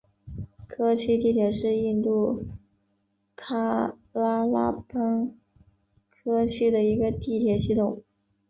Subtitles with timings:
[0.67, 2.47] 科契地铁是印度
[3.37, 5.35] 喀拉拉邦
[6.09, 8.01] 科契的一个地铁系统。